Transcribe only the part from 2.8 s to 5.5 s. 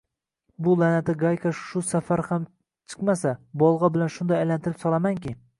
chiqmasa, bolg‘a bilan shunday aylantirib solamanki